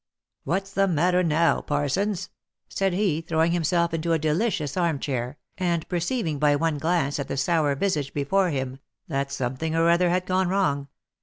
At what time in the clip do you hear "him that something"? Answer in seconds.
8.49-9.75